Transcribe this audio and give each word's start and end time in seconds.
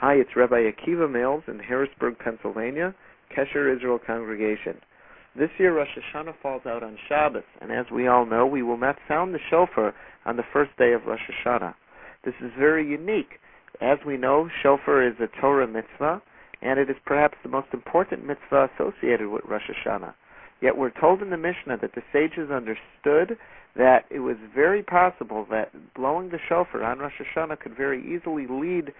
Hi, 0.00 0.14
it's 0.14 0.36
Rabbi 0.36 0.70
Akiva 0.70 1.10
Males 1.10 1.42
in 1.48 1.58
Harrisburg, 1.58 2.20
Pennsylvania, 2.20 2.94
Kesher 3.36 3.74
Israel 3.74 3.98
Congregation. 3.98 4.76
This 5.36 5.50
year 5.58 5.76
Rosh 5.76 5.88
Hashanah 5.88 6.34
falls 6.40 6.62
out 6.66 6.84
on 6.84 6.96
Shabbos, 7.08 7.42
and 7.60 7.72
as 7.72 7.86
we 7.92 8.06
all 8.06 8.24
know, 8.24 8.46
we 8.46 8.62
will 8.62 8.76
not 8.76 8.94
sound 9.08 9.34
the 9.34 9.40
shofar 9.50 9.92
on 10.24 10.36
the 10.36 10.44
first 10.52 10.70
day 10.78 10.92
of 10.92 11.04
Rosh 11.04 11.28
Hashanah. 11.28 11.74
This 12.24 12.34
is 12.40 12.52
very 12.56 12.88
unique. 12.88 13.40
As 13.80 13.98
we 14.06 14.16
know, 14.16 14.48
shofar 14.62 15.04
is 15.04 15.16
a 15.18 15.26
Torah 15.40 15.66
mitzvah, 15.66 16.22
and 16.62 16.78
it 16.78 16.88
is 16.88 16.96
perhaps 17.04 17.36
the 17.42 17.48
most 17.48 17.66
important 17.72 18.24
mitzvah 18.24 18.70
associated 18.76 19.28
with 19.28 19.42
Rosh 19.48 19.68
Hashanah. 19.68 20.14
Yet 20.60 20.76
we're 20.76 20.90
told 20.90 21.22
in 21.22 21.30
the 21.30 21.36
Mishnah 21.36 21.78
that 21.80 21.94
the 21.94 22.02
sages 22.12 22.50
understood 22.50 23.38
that 23.76 24.06
it 24.10 24.18
was 24.18 24.36
very 24.54 24.82
possible 24.82 25.46
that 25.50 25.70
blowing 25.94 26.30
the 26.30 26.38
shofar 26.48 26.82
on 26.82 26.98
Rosh 26.98 27.12
Hashanah 27.20 27.60
could 27.60 27.76
very 27.76 28.02
easily 28.02 28.46
lead 28.48 28.92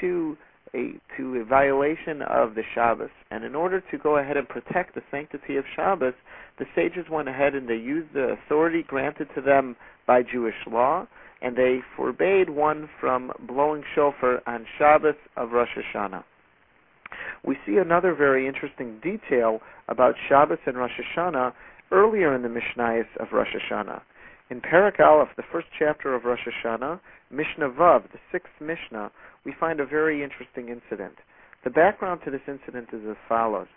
to 0.00 0.36
a 0.74 0.94
to 1.18 1.36
a 1.36 1.44
violation 1.44 2.22
of 2.22 2.54
the 2.54 2.62
Shabbos. 2.74 3.10
And 3.30 3.44
in 3.44 3.54
order 3.54 3.82
to 3.90 3.98
go 3.98 4.16
ahead 4.16 4.38
and 4.38 4.48
protect 4.48 4.94
the 4.94 5.02
sanctity 5.10 5.56
of 5.56 5.64
Shabbos, 5.76 6.14
the 6.58 6.64
sages 6.74 7.10
went 7.10 7.28
ahead 7.28 7.54
and 7.54 7.68
they 7.68 7.76
used 7.76 8.14
the 8.14 8.36
authority 8.46 8.82
granted 8.82 9.28
to 9.34 9.42
them 9.42 9.76
by 10.06 10.22
Jewish 10.22 10.54
law, 10.66 11.06
and 11.42 11.56
they 11.56 11.80
forbade 11.96 12.48
one 12.48 12.88
from 13.00 13.32
blowing 13.46 13.84
shofar 13.94 14.42
on 14.46 14.66
Shabbos 14.78 15.16
of 15.36 15.52
Rosh 15.52 15.76
Hashanah. 15.76 16.24
We 17.44 17.56
see 17.66 17.76
another 17.76 18.14
very 18.14 18.46
interesting 18.46 18.98
detail 19.02 19.60
about 19.88 20.14
Shabbos 20.28 20.58
and 20.66 20.76
Rosh 20.76 20.92
Hashanah 20.98 21.52
earlier 21.90 22.34
in 22.34 22.42
the 22.42 22.48
Mishnayos 22.48 23.06
of 23.20 23.32
Rosh 23.32 23.54
Hashanah. 23.54 24.00
In 24.50 24.60
Perek 24.60 25.00
Aleph, 25.00 25.28
the 25.36 25.42
first 25.50 25.68
chapter 25.78 26.14
of 26.14 26.24
Rosh 26.24 26.46
Hashanah, 26.46 27.00
Mishnah 27.30 27.70
Vav, 27.70 28.02
the 28.12 28.18
sixth 28.30 28.52
Mishnah, 28.60 29.10
we 29.44 29.54
find 29.58 29.80
a 29.80 29.86
very 29.86 30.22
interesting 30.22 30.68
incident. 30.68 31.14
The 31.64 31.70
background 31.70 32.20
to 32.24 32.30
this 32.30 32.42
incident 32.46 32.88
is 32.92 33.02
as 33.08 33.16
follows. 33.28 33.68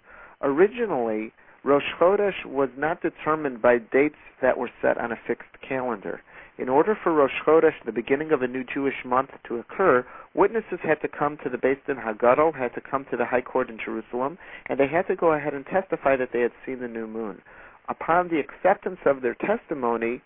Originally, 0.42 1.32
Rosh 1.64 1.84
Chodesh 2.00 2.46
was 2.46 2.70
not 2.78 3.02
determined 3.02 3.62
by 3.62 3.78
dates 3.78 4.16
that 4.42 4.58
were 4.58 4.70
set 4.82 4.98
on 4.98 5.12
a 5.12 5.20
fixed 5.28 5.62
calendar. 5.68 6.22
In 6.58 6.70
order 6.70 6.96
for 6.96 7.12
Rosh 7.12 7.34
Chodesh, 7.46 7.84
the 7.86 7.92
beginning 7.92 8.32
of 8.32 8.42
a 8.42 8.48
new 8.48 8.64
Jewish 8.64 9.04
month, 9.04 9.32
to 9.44 9.58
occur, 9.58 10.06
witnesses 10.34 10.80
had 10.82 11.02
to 11.02 11.10
come 11.10 11.38
to 11.44 11.50
the 11.50 11.58
Beis 11.58 11.86
Din 11.86 11.98
Hagadol, 11.98 12.56
had 12.56 12.74
to 12.76 12.82
come 12.82 13.06
to 13.12 13.18
the 13.18 13.26
High 13.26 13.42
Court 13.42 13.70
in 13.70 13.78
Jerusalem, 13.78 14.38
and 14.68 14.80
they 14.80 14.88
had 14.88 15.06
to 15.08 15.18
go 15.18 15.34
ahead 15.34 15.54
and 15.54 15.66
testify 15.66 16.16
that 16.16 16.32
they 16.32 16.40
had 16.40 16.54
seen 16.66 16.80
the 16.80 16.88
new 16.88 17.08
moon. 17.08 17.42
Upon 17.90 18.30
the 18.30 18.40
acceptance 18.40 19.00
of 19.06 19.22
their 19.22 19.36
testimony, 19.36 20.22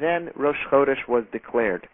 then 0.00 0.30
Rosh 0.34 0.64
Chodesh 0.70 1.06
was 1.06 1.24
declared. 1.32 1.86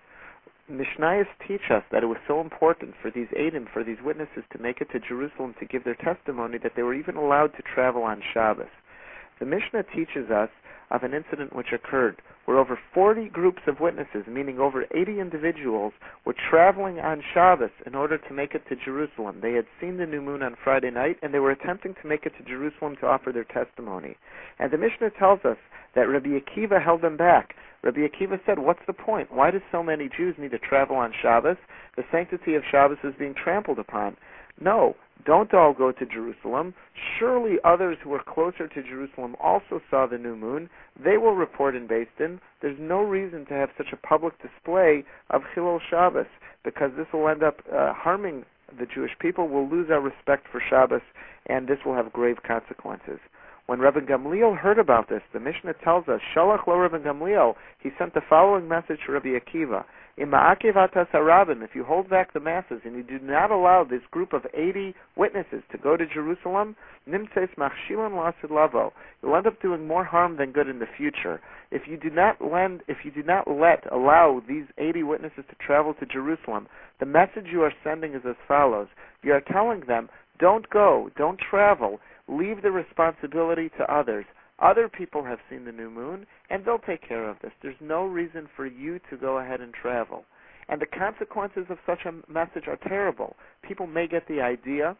Mishnayos 0.71 1.27
teach 1.47 1.69
us 1.69 1.83
that 1.91 2.05
it 2.05 2.07
was 2.07 2.19
so 2.29 2.41
important 2.41 2.95
for 3.03 3.11
these 3.11 3.29
Eidim, 3.37 3.67
for 3.73 3.83
these 3.83 4.01
witnesses, 4.05 4.45
to 4.53 4.59
make 4.59 4.81
it 4.81 4.91
to 4.93 5.01
Jerusalem 5.01 5.55
to 5.59 5.67
give 5.67 5.83
their 5.83 5.97
testimony 5.97 6.59
that 6.59 6.73
they 6.77 6.83
were 6.83 6.95
even 6.95 7.17
allowed 7.17 7.57
to 7.57 7.63
travel 7.63 8.05
on 8.05 8.23
Shabbos. 8.33 8.71
The 9.41 9.47
Mishnah 9.47 9.83
teaches 9.95 10.31
us 10.31 10.51
of 10.93 11.03
an 11.03 11.13
incident 11.13 11.55
which 11.57 11.73
occurred 11.73 12.23
where 12.45 12.59
over 12.59 12.79
40 12.93 13.29
groups 13.29 13.63
of 13.67 13.81
witnesses, 13.81 14.27
meaning 14.29 14.59
over 14.59 14.85
80 14.95 15.21
individuals, 15.21 15.93
were 16.25 16.35
traveling 16.51 16.99
on 16.99 17.23
Shabbos 17.33 17.71
in 17.87 17.95
order 17.95 18.19
to 18.19 18.35
make 18.35 18.55
it 18.55 18.63
to 18.69 18.77
Jerusalem. 18.77 19.39
They 19.41 19.53
had 19.53 19.67
seen 19.81 19.97
the 19.97 20.07
new 20.07 20.21
moon 20.21 20.43
on 20.43 20.57
Friday 20.63 20.91
night 20.91 21.17
and 21.23 21.33
they 21.33 21.39
were 21.39 21.51
attempting 21.51 21.95
to 22.01 22.09
make 22.09 22.27
it 22.27 22.33
to 22.39 22.45
Jerusalem 22.45 22.97
to 23.01 23.07
offer 23.07 23.33
their 23.33 23.45
testimony. 23.45 24.17
And 24.59 24.71
the 24.73 24.79
Mishnah 24.79 25.11
tells 25.19 25.41
us 25.45 25.57
that 25.95 26.09
Rabbi 26.09 26.39
Akiva 26.39 26.83
held 26.83 27.03
them 27.03 27.17
back. 27.17 27.55
Rabbi 27.83 28.01
Akiva 28.01 28.41
said, 28.47 28.59
What's 28.59 28.85
the 28.87 28.93
point? 28.93 29.33
Why 29.33 29.51
do 29.51 29.61
so 29.71 29.83
many 29.83 30.09
Jews 30.15 30.35
need 30.39 30.53
to 30.53 30.59
travel 30.59 30.97
on 30.97 31.13
Shabbos? 31.21 31.57
The 31.97 32.05
sanctity 32.11 32.55
of 32.55 32.63
Shabbos 32.71 32.99
is 33.05 33.15
being 33.19 33.35
trampled 33.35 33.79
upon. 33.79 34.17
No, 34.61 34.97
don't 35.25 35.55
all 35.55 35.73
go 35.73 35.93
to 35.93 36.07
Jerusalem. 36.07 36.75
Surely 37.19 37.57
others 37.65 37.97
who 38.03 38.11
were 38.11 38.23
closer 38.23 38.69
to 38.69 38.83
Jerusalem 38.83 39.37
also 39.41 39.81
saw 39.91 40.07
the 40.07 40.19
new 40.19 40.37
moon. 40.37 40.69
They 41.03 41.17
will 41.17 41.35
report 41.35 41.75
in 41.75 41.87
Din. 41.87 42.41
There's 42.61 42.79
no 42.79 43.03
reason 43.03 43.47
to 43.47 43.55
have 43.55 43.71
such 43.77 43.93
a 43.93 43.97
public 43.97 44.35
display 44.43 45.05
of 45.31 45.43
Chilul 45.55 45.81
Shabbos 45.89 46.27
because 46.65 46.91
this 46.97 47.07
will 47.13 47.29
end 47.29 47.43
up 47.43 47.61
uh, 47.73 47.93
harming 47.95 48.45
the 48.79 48.87
Jewish 48.87 49.13
people. 49.19 49.49
We'll 49.49 49.69
lose 49.69 49.91
our 49.91 50.01
respect 50.01 50.47
for 50.51 50.63
Shabbos, 50.69 51.03
and 51.47 51.69
this 51.69 51.79
will 51.85 51.95
have 51.95 52.13
grave 52.13 52.39
consequences. 52.47 53.21
When 53.67 53.81
Rabbi 53.81 54.01
Gamliel 54.01 54.59
heard 54.59 54.79
about 54.79 55.09
this, 55.09 55.23
the 55.33 55.41
Mishnah 55.41 55.73
tells 55.83 56.07
us, 56.07 56.21
Shalach 56.37 56.67
lo 56.67 56.77
Rabbi 56.77 56.99
Gamliel, 56.99 57.55
he 57.81 57.89
sent 57.99 58.13
the 58.13 58.21
following 58.21 58.69
message 58.69 59.01
to 59.07 59.13
Rabbi 59.13 59.39
Akiva. 59.39 59.87
If 60.17 61.75
you 61.75 61.85
hold 61.85 62.11
back 62.11 62.35
the 62.35 62.41
masses 62.41 62.83
and 62.85 62.95
you 62.95 63.03
do 63.03 63.19
not 63.21 63.51
allow 63.51 63.83
this 63.83 64.03
group 64.11 64.35
of 64.35 64.47
80 64.53 64.95
witnesses 65.17 65.63
to 65.73 65.79
go 65.79 65.97
to 65.97 66.07
Jerusalem, 66.07 66.77
you'll 67.07 67.17
end 69.35 69.47
up 69.47 69.63
doing 69.63 69.87
more 69.87 70.05
harm 70.05 70.37
than 70.37 70.53
good 70.53 70.69
in 70.69 70.79
the 70.79 70.87
future. 70.97 71.41
If 71.71 71.89
you 71.89 71.97
do 71.97 72.11
not 72.11 72.43
lend, 72.43 72.83
if 72.87 72.99
you 73.03 73.11
do 73.11 73.23
not 73.23 73.49
let 73.51 73.91
allow 73.91 74.43
these 74.47 74.67
80 74.77 75.03
witnesses 75.05 75.45
to 75.49 75.57
travel 75.57 75.95
to 75.95 76.07
Jerusalem, 76.07 76.69
the 77.01 77.07
message 77.07 77.47
you 77.51 77.63
are 77.63 77.73
sending 77.83 78.13
is 78.13 78.27
as 78.29 78.37
follows: 78.47 78.89
You 79.23 79.33
are 79.33 79.41
telling 79.41 79.81
them, 79.89 80.11
don't 80.39 80.69
go, 80.69 81.11
don't 81.17 81.41
travel 81.41 81.99
Leave 82.29 82.63
the 82.63 82.71
responsibility 82.71 83.71
to 83.79 83.93
others. 83.93 84.25
Other 84.59 84.89
people 84.89 85.25
have 85.25 85.41
seen 85.51 85.65
the 85.65 85.73
new 85.73 85.91
moon, 85.91 86.27
and 86.49 86.65
they'll 86.65 86.79
take 86.79 87.07
care 87.07 87.29
of 87.29 87.37
this. 87.43 87.53
There's 87.61 87.75
no 87.81 88.05
reason 88.05 88.49
for 88.55 88.67
you 88.67 89.01
to 89.11 89.17
go 89.17 89.39
ahead 89.39 89.61
and 89.61 89.75
travel. 89.75 90.25
And 90.69 90.81
the 90.81 90.87
consequences 90.87 91.67
of 91.69 91.79
such 91.85 92.07
a 92.07 92.33
message 92.33 92.69
are 92.69 92.79
terrible. 92.89 93.37
People 93.63 93.87
may 93.87 94.07
get 94.07 94.27
the 94.29 94.41
idea 94.41 94.97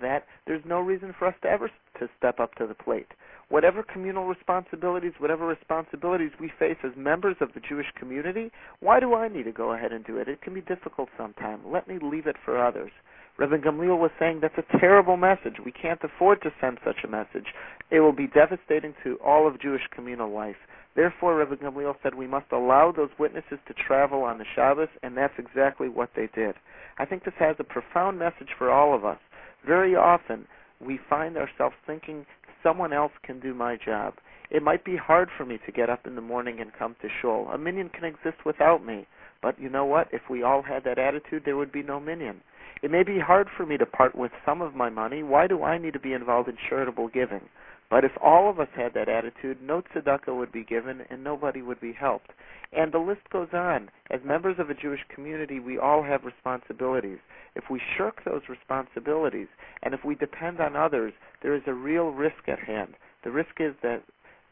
that 0.00 0.26
there's 0.46 0.64
no 0.64 0.80
reason 0.80 1.14
for 1.18 1.26
us 1.26 1.34
to 1.42 1.48
ever 1.48 1.70
to 1.98 2.08
step 2.18 2.38
up 2.38 2.54
to 2.56 2.66
the 2.66 2.74
plate. 2.74 3.08
Whatever 3.48 3.82
communal 3.82 4.26
responsibilities, 4.26 5.12
whatever 5.18 5.46
responsibilities 5.46 6.32
we 6.38 6.52
face 6.58 6.76
as 6.84 6.92
members 6.96 7.36
of 7.40 7.54
the 7.54 7.60
Jewish 7.60 7.86
community, 7.98 8.50
why 8.80 9.00
do 9.00 9.14
I 9.14 9.28
need 9.28 9.44
to 9.44 9.52
go 9.52 9.72
ahead 9.72 9.92
and 9.92 10.04
do 10.04 10.18
it? 10.18 10.28
It 10.28 10.42
can 10.42 10.52
be 10.52 10.60
difficult 10.60 11.08
sometimes. 11.16 11.62
Let 11.66 11.88
me 11.88 11.98
leave 12.02 12.26
it 12.26 12.36
for 12.44 12.62
others. 12.62 12.90
Rabban 13.38 13.62
Gamliel 13.62 13.98
was 13.98 14.10
saying 14.18 14.40
that's 14.40 14.56
a 14.56 14.78
terrible 14.78 15.18
message. 15.18 15.56
We 15.64 15.72
can't 15.72 16.02
afford 16.02 16.40
to 16.42 16.52
send 16.60 16.78
such 16.84 17.04
a 17.04 17.08
message. 17.08 17.52
It 17.90 18.00
will 18.00 18.12
be 18.12 18.28
devastating 18.28 18.94
to 19.04 19.18
all 19.24 19.46
of 19.46 19.60
Jewish 19.60 19.86
communal 19.94 20.30
life. 20.30 20.56
Therefore, 20.94 21.44
Rabban 21.44 21.62
Gamliel 21.62 21.96
said 22.02 22.14
we 22.14 22.26
must 22.26 22.50
allow 22.50 22.92
those 22.92 23.10
witnesses 23.18 23.58
to 23.68 23.74
travel 23.74 24.22
on 24.22 24.38
the 24.38 24.46
Shabbos, 24.54 24.88
and 25.02 25.14
that's 25.14 25.38
exactly 25.38 25.88
what 25.88 26.10
they 26.16 26.28
did. 26.34 26.54
I 26.98 27.04
think 27.04 27.24
this 27.24 27.34
has 27.38 27.56
a 27.58 27.64
profound 27.64 28.18
message 28.18 28.48
for 28.56 28.70
all 28.70 28.94
of 28.94 29.04
us. 29.04 29.18
Very 29.66 29.94
often, 29.94 30.46
we 30.80 30.98
find 31.10 31.36
ourselves 31.36 31.76
thinking 31.86 32.24
someone 32.62 32.94
else 32.94 33.12
can 33.22 33.38
do 33.38 33.52
my 33.52 33.76
job. 33.76 34.14
It 34.50 34.62
might 34.62 34.84
be 34.84 34.96
hard 34.96 35.28
for 35.36 35.44
me 35.44 35.58
to 35.66 35.72
get 35.72 35.90
up 35.90 36.06
in 36.06 36.14
the 36.14 36.20
morning 36.22 36.60
and 36.60 36.72
come 36.72 36.96
to 37.02 37.08
shul. 37.20 37.50
A 37.52 37.58
minyan 37.58 37.90
can 37.90 38.04
exist 38.04 38.44
without 38.46 38.84
me. 38.84 39.06
But 39.42 39.60
you 39.60 39.68
know 39.68 39.84
what? 39.84 40.08
If 40.12 40.22
we 40.30 40.42
all 40.42 40.62
had 40.62 40.84
that 40.84 40.98
attitude, 40.98 41.42
there 41.44 41.56
would 41.56 41.72
be 41.72 41.82
no 41.82 42.00
minyan. 42.00 42.40
It 42.82 42.90
may 42.90 43.02
be 43.02 43.18
hard 43.18 43.48
for 43.56 43.64
me 43.64 43.76
to 43.78 43.86
part 43.86 44.14
with 44.14 44.32
some 44.44 44.60
of 44.60 44.74
my 44.74 44.90
money. 44.90 45.22
Why 45.22 45.46
do 45.46 45.62
I 45.62 45.78
need 45.78 45.94
to 45.94 46.00
be 46.00 46.12
involved 46.12 46.48
in 46.48 46.56
charitable 46.68 47.08
giving? 47.08 47.48
But 47.88 48.04
if 48.04 48.12
all 48.20 48.50
of 48.50 48.58
us 48.58 48.68
had 48.74 48.94
that 48.94 49.08
attitude, 49.08 49.62
no 49.62 49.80
tzedakah 49.80 50.36
would 50.36 50.50
be 50.50 50.64
given 50.64 51.06
and 51.08 51.22
nobody 51.22 51.62
would 51.62 51.80
be 51.80 51.92
helped. 51.92 52.32
And 52.72 52.92
the 52.92 52.98
list 52.98 53.30
goes 53.30 53.48
on. 53.52 53.90
As 54.10 54.24
members 54.24 54.58
of 54.58 54.70
a 54.70 54.74
Jewish 54.74 55.04
community, 55.14 55.60
we 55.60 55.78
all 55.78 56.02
have 56.02 56.24
responsibilities. 56.24 57.18
If 57.54 57.70
we 57.70 57.80
shirk 57.96 58.24
those 58.24 58.48
responsibilities 58.48 59.48
and 59.82 59.94
if 59.94 60.04
we 60.04 60.16
depend 60.16 60.60
on 60.60 60.74
others, 60.74 61.12
there 61.42 61.54
is 61.54 61.62
a 61.66 61.74
real 61.74 62.10
risk 62.10 62.48
at 62.48 62.58
hand. 62.58 62.94
The 63.22 63.30
risk 63.30 63.60
is 63.60 63.74
that 63.82 64.02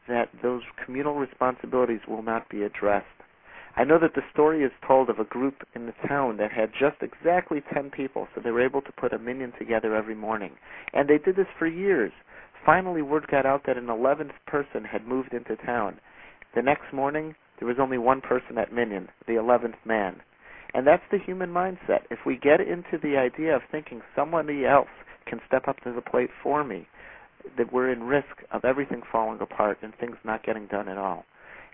that 0.06 0.28
those 0.42 0.62
communal 0.84 1.14
responsibilities 1.14 2.00
will 2.06 2.22
not 2.22 2.48
be 2.50 2.62
addressed. 2.62 3.06
I 3.76 3.82
know 3.82 3.98
that 3.98 4.14
the 4.14 4.22
story 4.32 4.62
is 4.62 4.70
told 4.86 5.10
of 5.10 5.18
a 5.18 5.24
group 5.24 5.66
in 5.74 5.86
the 5.86 6.08
town 6.08 6.36
that 6.36 6.52
had 6.52 6.70
just 6.72 7.02
exactly 7.02 7.60
10 7.72 7.90
people, 7.90 8.28
so 8.32 8.40
they 8.40 8.52
were 8.52 8.64
able 8.64 8.82
to 8.82 8.92
put 8.92 9.12
a 9.12 9.18
minyan 9.18 9.52
together 9.58 9.96
every 9.96 10.14
morning. 10.14 10.52
And 10.92 11.08
they 11.08 11.18
did 11.18 11.34
this 11.34 11.48
for 11.58 11.66
years. 11.66 12.12
Finally, 12.64 13.02
word 13.02 13.26
got 13.26 13.46
out 13.46 13.62
that 13.66 13.76
an 13.76 13.86
11th 13.86 14.32
person 14.46 14.84
had 14.84 15.08
moved 15.08 15.34
into 15.34 15.56
town. 15.56 15.98
The 16.54 16.62
next 16.62 16.92
morning, 16.92 17.34
there 17.58 17.66
was 17.66 17.78
only 17.80 17.98
one 17.98 18.20
person 18.20 18.58
at 18.58 18.72
minyan, 18.72 19.08
the 19.26 19.34
11th 19.34 19.84
man. 19.84 20.20
And 20.72 20.86
that's 20.86 21.02
the 21.10 21.18
human 21.18 21.50
mindset. 21.50 22.02
If 22.10 22.20
we 22.24 22.36
get 22.36 22.60
into 22.60 22.96
the 23.02 23.16
idea 23.16 23.56
of 23.56 23.62
thinking 23.72 24.02
somebody 24.14 24.64
else 24.64 24.88
can 25.26 25.40
step 25.48 25.66
up 25.66 25.80
to 25.80 25.92
the 25.92 26.00
plate 26.00 26.30
for 26.44 26.62
me, 26.62 26.86
that 27.58 27.72
we're 27.72 27.90
in 27.90 28.04
risk 28.04 28.44
of 28.52 28.64
everything 28.64 29.02
falling 29.10 29.40
apart 29.40 29.78
and 29.82 29.92
things 29.96 30.16
not 30.24 30.44
getting 30.44 30.66
done 30.66 30.88
at 30.88 30.96
all 30.96 31.24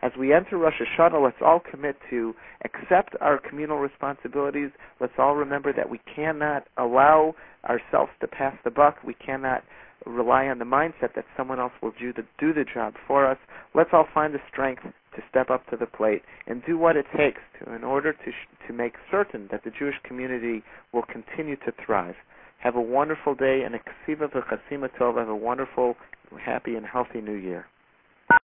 as 0.03 0.13
we 0.19 0.33
enter 0.33 0.57
Rosh 0.57 0.81
Hashanah, 0.81 1.23
let's 1.23 1.43
all 1.45 1.61
commit 1.61 1.97
to 2.09 2.35
accept 2.65 3.15
our 3.21 3.39
communal 3.39 3.79
responsibilities. 3.79 4.71
Let's 4.99 5.13
all 5.19 5.37
remember 5.37 5.73
that 5.75 5.91
we 5.91 6.01
cannot 6.15 6.67
allow 6.79 7.35
ourselves 7.69 8.11
to 8.21 8.27
pass 8.27 8.57
the 8.65 8.71
buck. 8.71 8.97
We 9.05 9.15
cannot 9.15 9.63
rely 10.07 10.47
on 10.47 10.59
the 10.59 10.65
mindset 10.65 11.15
that 11.15 11.27
someone 11.37 11.61
else 11.61 11.73
will 11.83 11.93
do 12.01 12.13
the, 12.13 12.25
do 12.39 12.55
the 12.55 12.65
job 12.65 12.95
for 13.07 13.27
us. 13.27 13.37
Let's 13.75 13.91
all 13.93 14.07
find 14.15 14.33
the 14.33 14.41
strength 14.51 14.83
to 14.85 15.23
step 15.29 15.51
up 15.51 15.69
to 15.69 15.77
the 15.77 15.87
plate 15.87 16.23
and 16.47 16.63
do 16.65 16.79
what 16.79 16.97
it 16.97 17.07
takes 17.17 17.41
to 17.59 17.75
in 17.75 17.85
order 17.85 18.13
to 18.13 18.31
sh- 18.31 18.67
to 18.67 18.73
make 18.73 18.95
certain 19.11 19.49
that 19.51 19.65
the 19.65 19.71
Jewish 19.71 19.97
community 20.05 20.63
will 20.93 21.03
continue 21.03 21.57
to 21.57 21.73
thrive. 21.85 22.15
Have 22.59 22.77
a 22.77 22.81
wonderful 22.81 23.35
day 23.35 23.63
and 23.65 23.75
a 23.75 23.79
ksiva 23.79 24.31
v'chasima 24.31 24.89
tov. 24.99 25.19
Have 25.19 25.29
a 25.29 25.35
wonderful, 25.35 25.97
happy, 26.43 26.77
and 26.77 26.87
healthy 26.87 27.21
new 27.21 27.35
year. 27.35 27.67